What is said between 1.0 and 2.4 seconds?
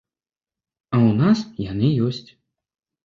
ў нас яны ёсць.